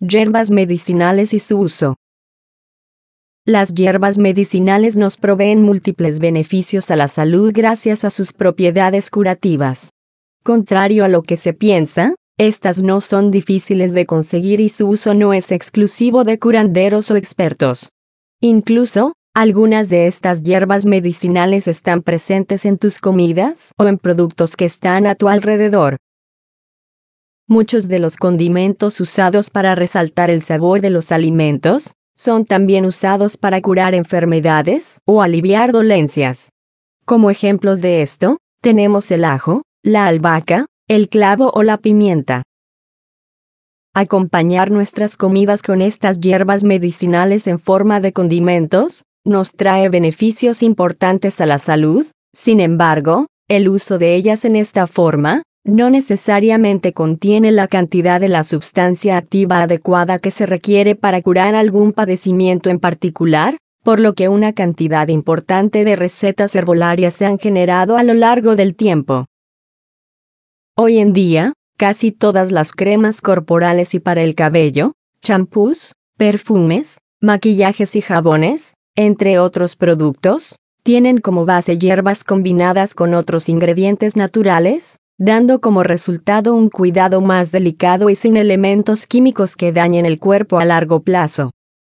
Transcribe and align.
Hierbas 0.00 0.50
medicinales 0.50 1.34
y 1.34 1.40
su 1.40 1.58
uso. 1.58 1.96
Las 3.44 3.74
hierbas 3.74 4.16
medicinales 4.16 4.96
nos 4.96 5.16
proveen 5.16 5.60
múltiples 5.60 6.20
beneficios 6.20 6.92
a 6.92 6.96
la 6.96 7.08
salud 7.08 7.50
gracias 7.52 8.04
a 8.04 8.10
sus 8.10 8.32
propiedades 8.32 9.10
curativas. 9.10 9.90
Contrario 10.44 11.04
a 11.04 11.08
lo 11.08 11.22
que 11.22 11.36
se 11.36 11.52
piensa, 11.52 12.14
estas 12.38 12.80
no 12.80 13.00
son 13.00 13.32
difíciles 13.32 13.92
de 13.92 14.06
conseguir 14.06 14.60
y 14.60 14.68
su 14.68 14.86
uso 14.86 15.14
no 15.14 15.32
es 15.32 15.50
exclusivo 15.50 16.22
de 16.22 16.38
curanderos 16.38 17.10
o 17.10 17.16
expertos. 17.16 17.88
Incluso, 18.40 19.14
algunas 19.34 19.88
de 19.88 20.06
estas 20.06 20.44
hierbas 20.44 20.84
medicinales 20.84 21.66
están 21.66 22.02
presentes 22.02 22.66
en 22.66 22.78
tus 22.78 23.00
comidas 23.00 23.72
o 23.76 23.86
en 23.86 23.98
productos 23.98 24.54
que 24.54 24.64
están 24.64 25.08
a 25.08 25.16
tu 25.16 25.28
alrededor. 25.28 25.96
Muchos 27.50 27.88
de 27.88 27.98
los 27.98 28.18
condimentos 28.18 29.00
usados 29.00 29.48
para 29.48 29.74
resaltar 29.74 30.30
el 30.30 30.42
sabor 30.42 30.82
de 30.82 30.90
los 30.90 31.10
alimentos 31.12 31.94
son 32.14 32.44
también 32.44 32.84
usados 32.84 33.38
para 33.38 33.62
curar 33.62 33.94
enfermedades 33.94 35.00
o 35.06 35.22
aliviar 35.22 35.72
dolencias. 35.72 36.50
Como 37.06 37.30
ejemplos 37.30 37.80
de 37.80 38.02
esto, 38.02 38.36
tenemos 38.60 39.10
el 39.10 39.24
ajo, 39.24 39.62
la 39.82 40.08
albahaca, 40.08 40.66
el 40.88 41.08
clavo 41.08 41.50
o 41.54 41.62
la 41.62 41.78
pimienta. 41.78 42.42
Acompañar 43.94 44.70
nuestras 44.70 45.16
comidas 45.16 45.62
con 45.62 45.80
estas 45.80 46.20
hierbas 46.20 46.64
medicinales 46.64 47.46
en 47.46 47.58
forma 47.58 48.00
de 48.00 48.12
condimentos 48.12 49.04
nos 49.24 49.52
trae 49.52 49.88
beneficios 49.88 50.62
importantes 50.62 51.40
a 51.40 51.46
la 51.46 51.58
salud, 51.58 52.06
sin 52.34 52.60
embargo, 52.60 53.26
el 53.48 53.70
uso 53.70 53.96
de 53.96 54.16
ellas 54.16 54.44
en 54.44 54.54
esta 54.54 54.86
forma 54.86 55.44
no 55.64 55.90
necesariamente 55.90 56.92
contiene 56.92 57.52
la 57.52 57.68
cantidad 57.68 58.20
de 58.20 58.28
la 58.28 58.44
sustancia 58.44 59.16
activa 59.16 59.62
adecuada 59.62 60.18
que 60.18 60.30
se 60.30 60.46
requiere 60.46 60.94
para 60.94 61.20
curar 61.22 61.54
algún 61.54 61.92
padecimiento 61.92 62.70
en 62.70 62.78
particular, 62.78 63.56
por 63.82 64.00
lo 64.00 64.14
que 64.14 64.28
una 64.28 64.52
cantidad 64.52 65.08
importante 65.08 65.84
de 65.84 65.96
recetas 65.96 66.54
herbolarias 66.54 67.14
se 67.14 67.26
han 67.26 67.38
generado 67.38 67.96
a 67.96 68.02
lo 68.02 68.14
largo 68.14 68.56
del 68.56 68.76
tiempo. 68.76 69.26
Hoy 70.76 70.98
en 70.98 71.12
día, 71.12 71.52
casi 71.76 72.12
todas 72.12 72.52
las 72.52 72.72
cremas 72.72 73.20
corporales 73.20 73.94
y 73.94 74.00
para 74.00 74.22
el 74.22 74.34
cabello, 74.34 74.92
champús, 75.22 75.92
perfumes, 76.16 76.98
maquillajes 77.20 77.96
y 77.96 78.00
jabones, 78.00 78.74
entre 78.94 79.38
otros 79.38 79.76
productos, 79.76 80.56
tienen 80.82 81.18
como 81.18 81.44
base 81.44 81.78
hierbas 81.78 82.24
combinadas 82.24 82.94
con 82.94 83.14
otros 83.14 83.48
ingredientes 83.48 84.16
naturales, 84.16 84.98
dando 85.18 85.60
como 85.60 85.82
resultado 85.82 86.54
un 86.54 86.70
cuidado 86.70 87.20
más 87.20 87.50
delicado 87.50 88.08
y 88.08 88.14
sin 88.14 88.36
elementos 88.36 89.06
químicos 89.06 89.56
que 89.56 89.72
dañen 89.72 90.06
el 90.06 90.20
cuerpo 90.20 90.60
a 90.60 90.64
largo 90.64 91.00
plazo. 91.00 91.50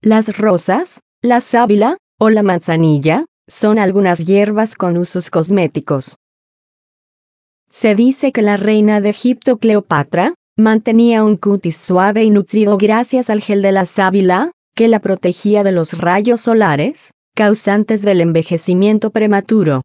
Las 0.00 0.38
rosas, 0.38 1.00
la 1.20 1.40
sábila 1.40 1.98
o 2.18 2.30
la 2.30 2.44
manzanilla 2.44 3.26
son 3.48 3.78
algunas 3.80 4.24
hierbas 4.24 4.76
con 4.76 4.96
usos 4.96 5.30
cosméticos. 5.30 6.16
Se 7.68 7.94
dice 7.96 8.30
que 8.32 8.42
la 8.42 8.56
reina 8.56 9.00
de 9.00 9.10
Egipto 9.10 9.58
Cleopatra 9.58 10.32
mantenía 10.56 11.24
un 11.24 11.36
cutis 11.36 11.76
suave 11.76 12.22
y 12.24 12.30
nutrido 12.30 12.78
gracias 12.78 13.30
al 13.30 13.40
gel 13.40 13.62
de 13.62 13.72
la 13.72 13.84
sábila, 13.84 14.52
que 14.74 14.88
la 14.88 15.00
protegía 15.00 15.64
de 15.64 15.72
los 15.72 15.98
rayos 15.98 16.42
solares, 16.42 17.10
causantes 17.34 18.02
del 18.02 18.20
envejecimiento 18.20 19.10
prematuro. 19.10 19.82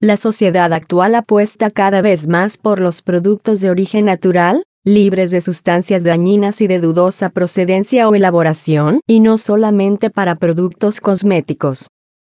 La 0.00 0.18
sociedad 0.18 0.74
actual 0.74 1.14
apuesta 1.14 1.70
cada 1.70 2.02
vez 2.02 2.28
más 2.28 2.58
por 2.58 2.80
los 2.80 3.00
productos 3.00 3.62
de 3.62 3.70
origen 3.70 4.04
natural, 4.04 4.62
libres 4.84 5.30
de 5.30 5.40
sustancias 5.40 6.04
dañinas 6.04 6.60
y 6.60 6.66
de 6.66 6.80
dudosa 6.80 7.30
procedencia 7.30 8.06
o 8.06 8.14
elaboración, 8.14 9.00
y 9.06 9.20
no 9.20 9.38
solamente 9.38 10.10
para 10.10 10.34
productos 10.34 11.00
cosméticos. 11.00 11.88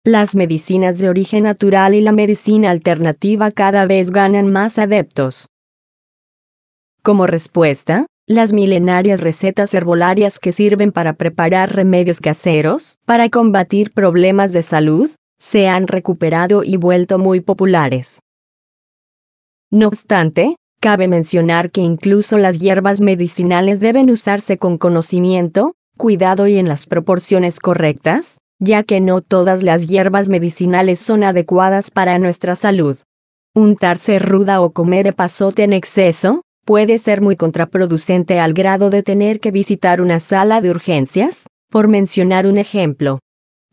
Las 0.03 0.34
medicinas 0.34 0.98
de 0.98 1.09
origen 1.09 1.44
natural 1.44 1.94
y 1.94 2.02
la 2.02 2.12
medicina 2.12 2.72
alternativa 2.72 3.52
cada 3.52 3.86
vez 3.86 4.09
ganan 4.09 4.52
más 4.52 4.80
adeptos. 4.80 5.47
Como 7.03 7.28
respuesta, 7.28 8.07
las 8.25 8.53
milenarias 8.53 9.22
recetas 9.22 9.75
herbolarias 9.75 10.40
que 10.40 10.52
sirven 10.52 10.91
para 10.91 11.13
preparar 11.13 11.75
remedios 11.75 12.22
caseros, 12.22 12.97
para 13.06 13.30
combatir 13.30 13.91
problemas 13.91 14.52
de 14.52 14.63
salud, 14.63 15.12
se 15.41 15.68
han 15.68 15.88
recuperado 15.88 16.63
y 16.63 16.78
vuelto 16.78 17.18
muy 17.18 17.41
populares. 17.41 18.19
No 19.72 19.88
obstante, 19.88 20.56
cabe 20.79 21.07
mencionar 21.07 21.72
que 21.72 21.81
incluso 21.81 22.38
las 22.38 22.59
hierbas 22.59 23.02
medicinales 23.02 23.80
deben 23.80 24.12
usarse 24.12 24.59
con 24.59 24.78
conocimiento, 24.78 25.74
cuidado 25.97 26.46
y 26.46 26.59
en 26.59 26.68
las 26.68 26.85
proporciones 26.85 27.59
correctas, 27.59 28.38
ya 28.59 28.84
que 28.84 29.01
no 29.01 29.22
todas 29.22 29.63
las 29.63 29.88
hierbas 29.88 30.30
medicinales 30.30 31.00
son 31.00 31.24
adecuadas 31.24 31.90
para 31.90 32.19
nuestra 32.19 32.56
salud. 32.56 33.00
Untarse 33.56 34.19
ruda 34.19 34.62
o 34.62 34.74
comer 34.74 35.07
epazote 35.07 35.63
en 35.63 35.74
exceso, 35.74 36.44
puede 36.66 37.00
ser 37.00 37.22
muy 37.22 37.35
contraproducente 37.35 38.40
al 38.40 38.53
grado 38.53 38.91
de 38.91 39.01
tener 39.01 39.40
que 39.40 39.50
visitar 39.50 40.01
una 40.01 40.19
sala 40.19 40.62
de 40.62 40.69
urgencias, 40.69 41.47
por 41.72 41.88
mencionar 41.88 42.46
un 42.46 42.59
ejemplo. 42.59 43.18